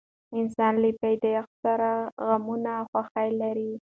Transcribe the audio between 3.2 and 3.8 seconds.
لري.